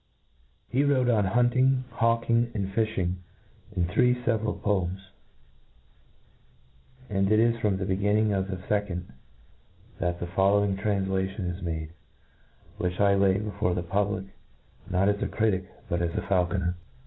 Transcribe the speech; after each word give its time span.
He 0.67 0.83
wrote 0.83 1.09
on 1.11 1.25
hunting, 1.25 1.83
hawking, 1.91 2.49
and 2.55 2.73
fifliing, 2.73 3.17
in 3.75 3.85
three 3.87 4.15
fcveral 4.15 4.59
poems 4.63 4.99
J 7.07 7.17
and 7.19 7.31
it 7.31 7.37
is 7.39 7.59
from 7.59 7.77
the 7.77 7.85
beginning 7.85 8.33
of 8.33 8.47
the 8.47 8.57
fe 8.57 8.79
cond 8.87 9.03
that 9.99 10.19
the 10.19 10.25
following 10.25 10.75
tranflation 10.75 11.55
is 11.55 11.61
made, 11.61 11.93
which 12.79 12.99
I 12.99 13.13
lay 13.13 13.37
before 13.37 13.75
the 13.75 13.83
public, 13.83 14.25
not 14.89 15.07
as 15.07 15.21
a 15.21 15.27
critic, 15.27 15.65
but 15.87 16.01
as 16.01 16.15
a 16.15 16.21
faulconer. 16.21 16.73